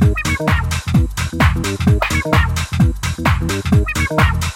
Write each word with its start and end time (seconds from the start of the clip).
Thank 0.00 0.16
you. 4.44 4.49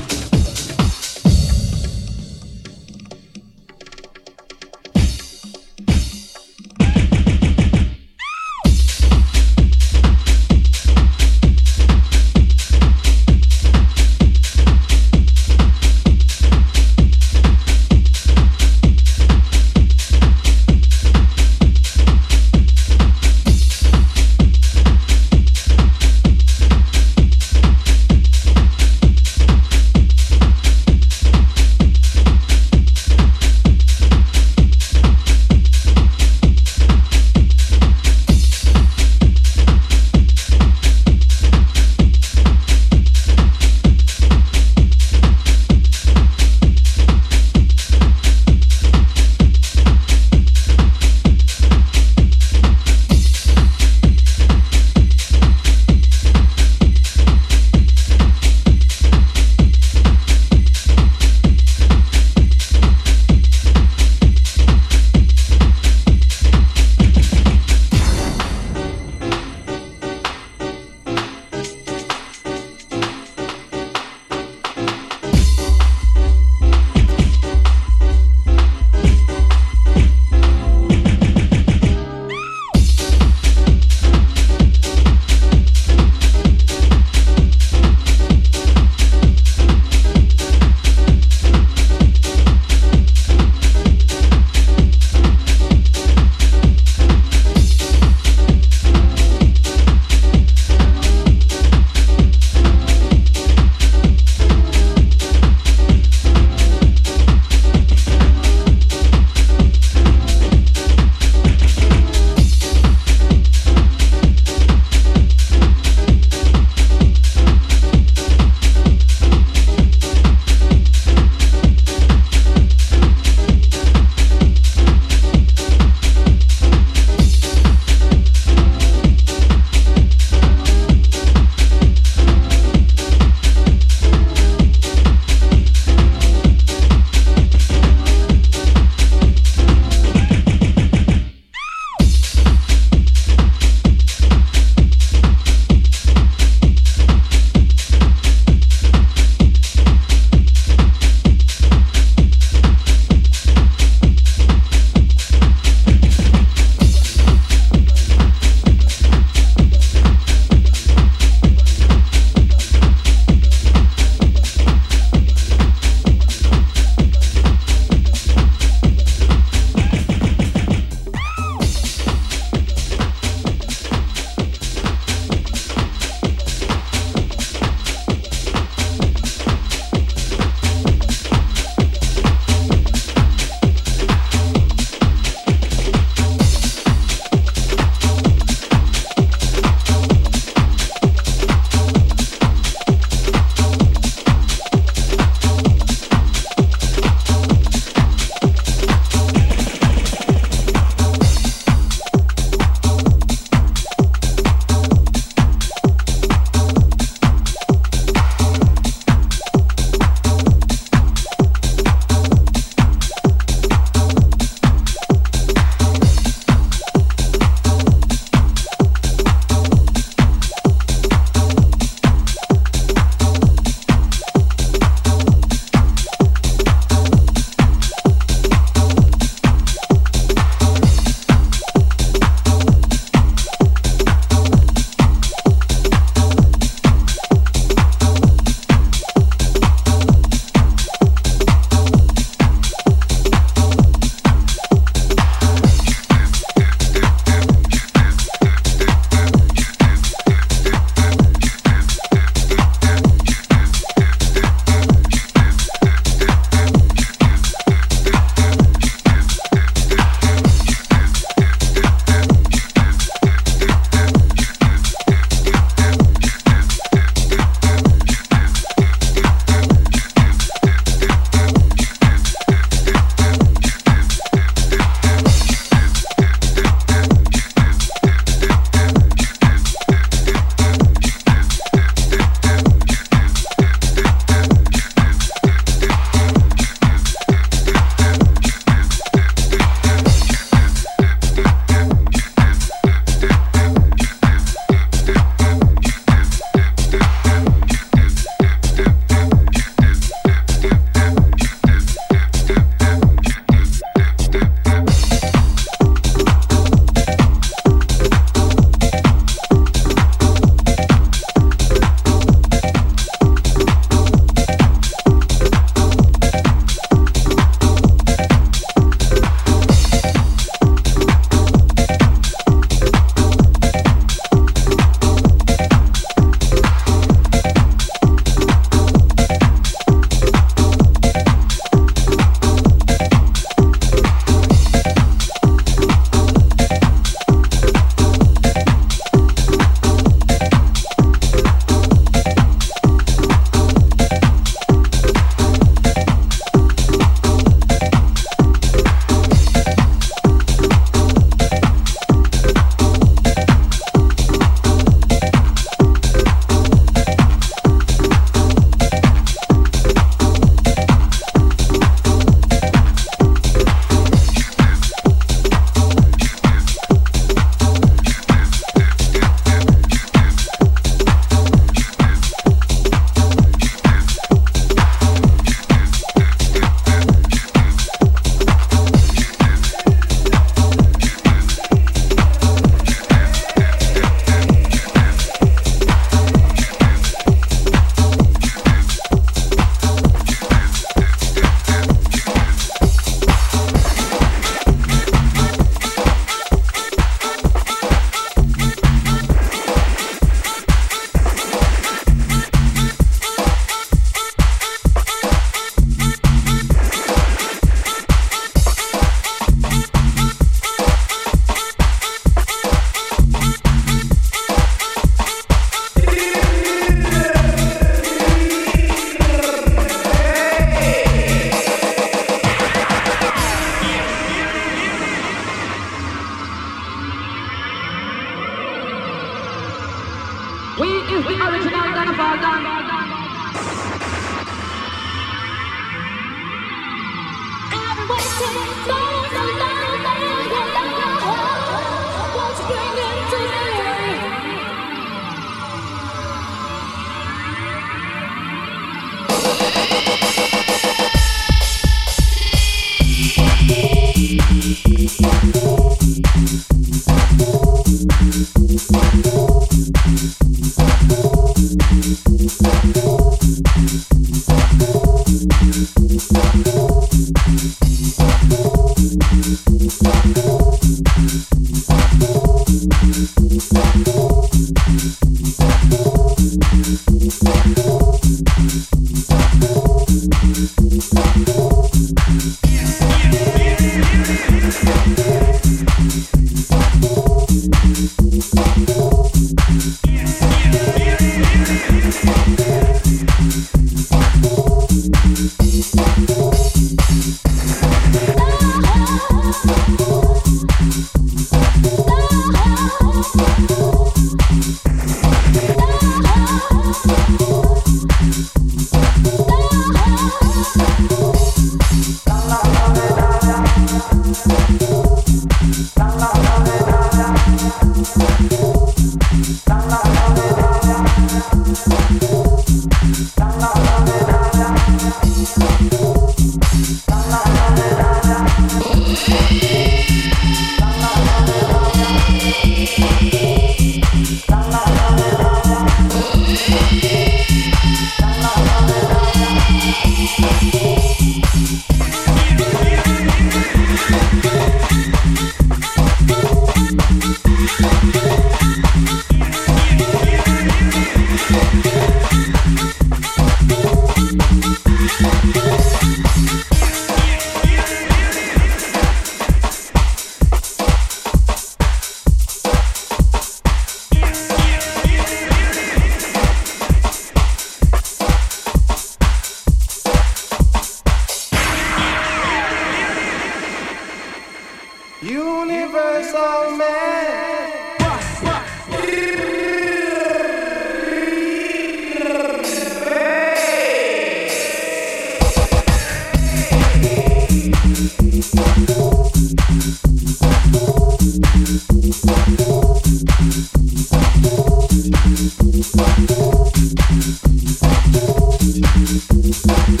Thank 599.58 600.00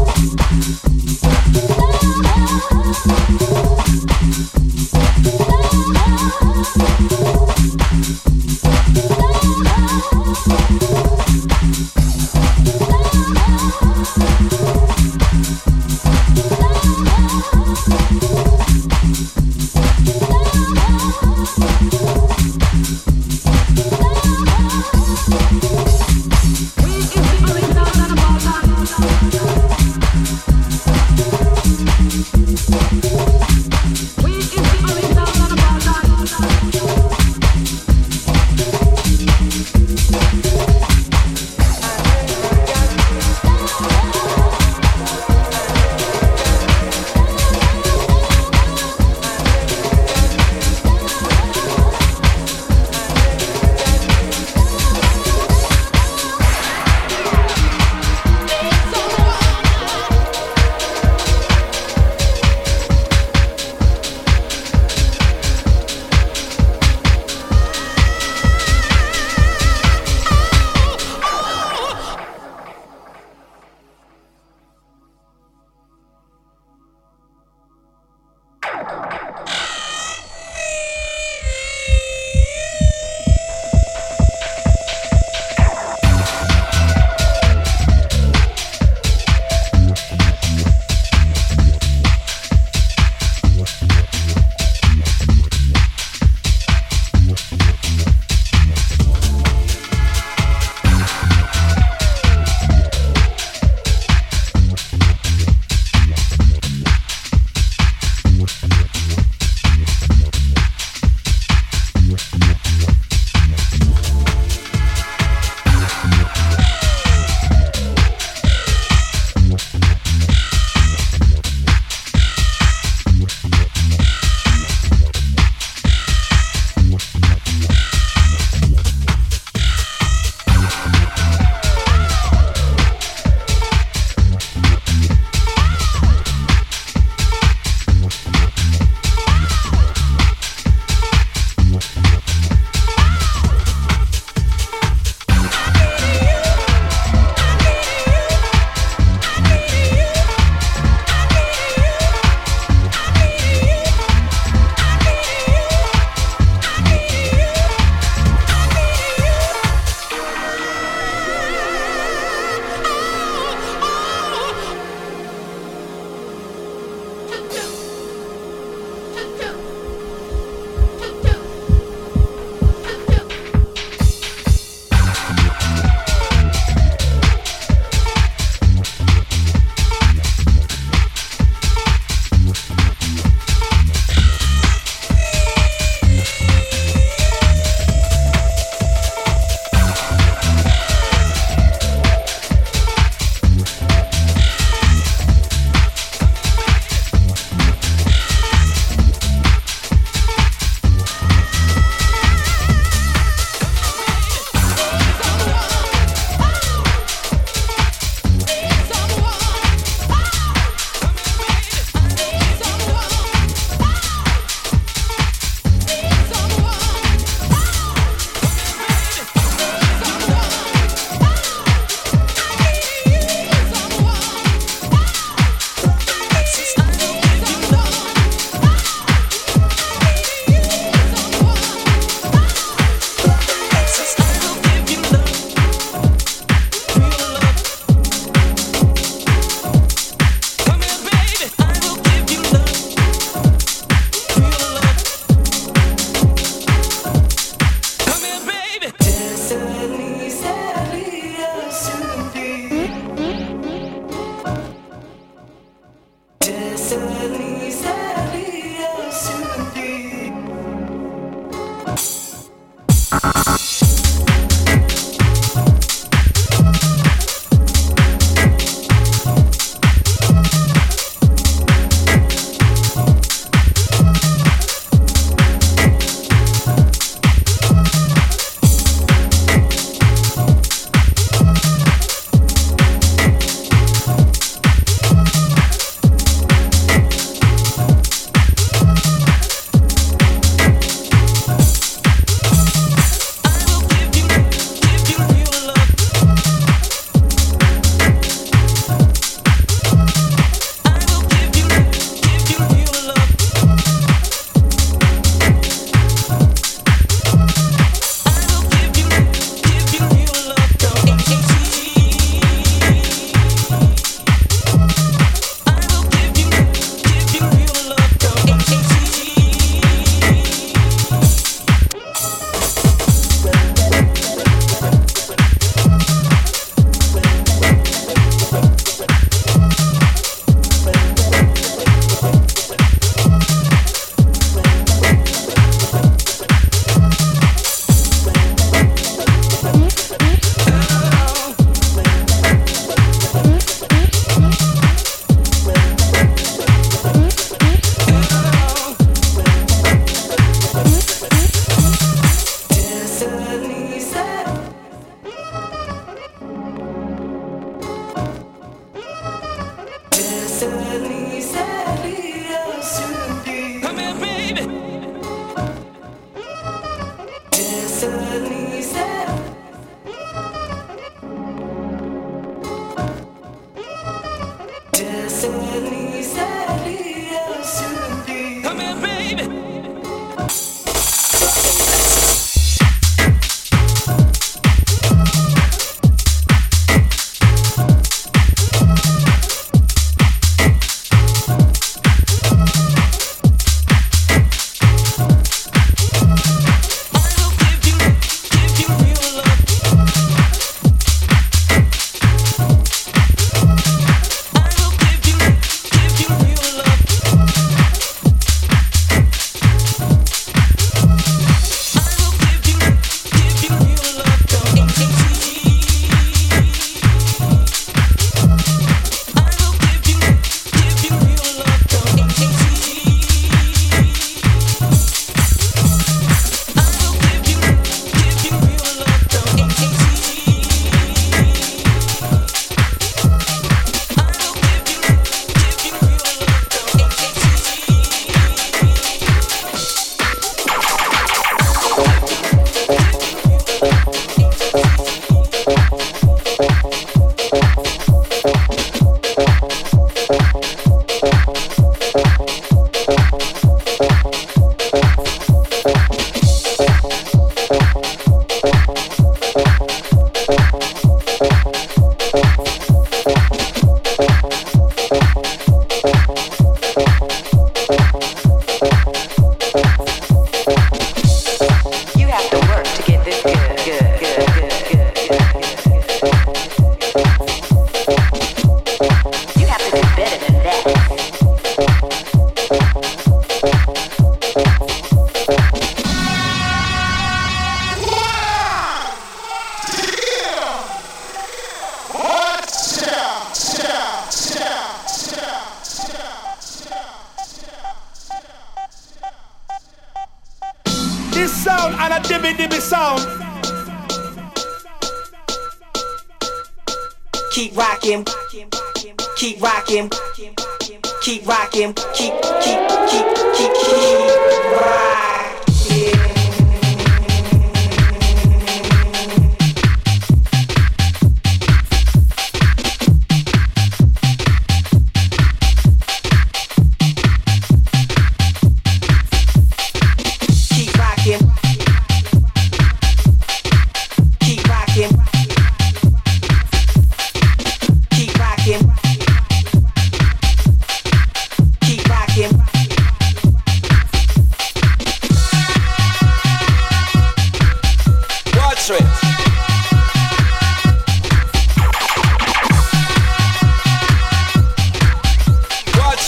you. 0.00 0.05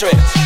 Watch 0.01 0.38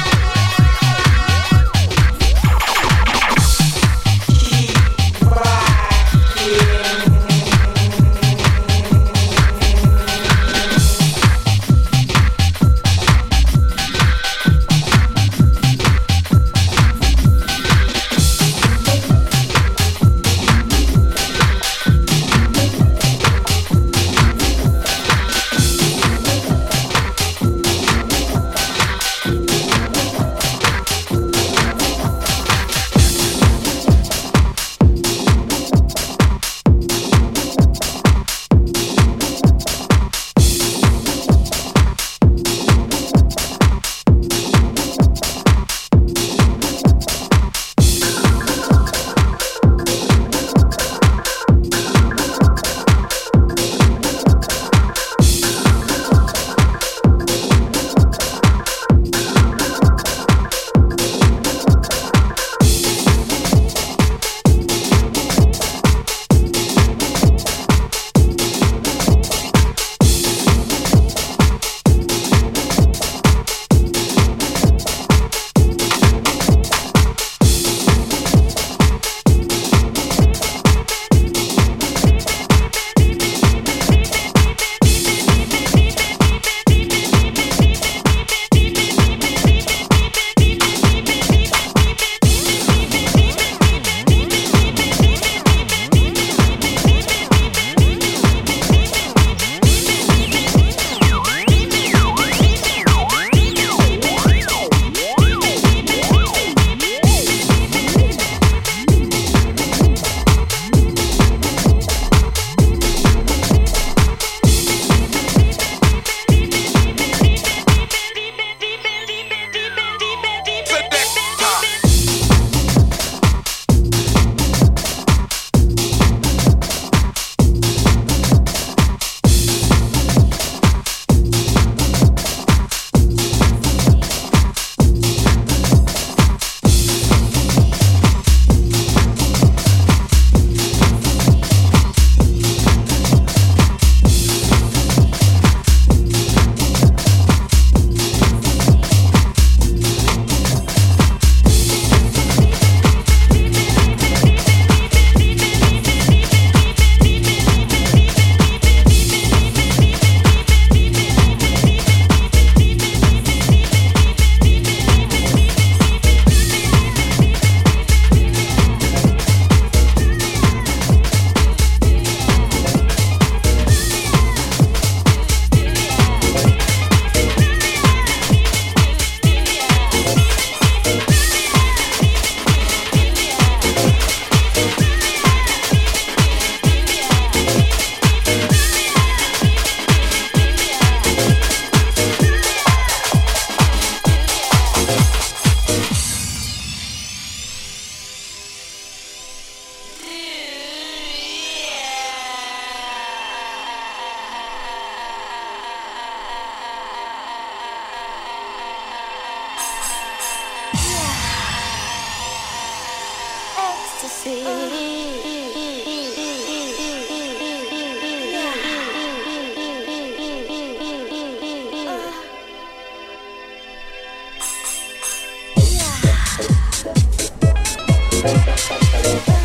Uh, 228.25 229.42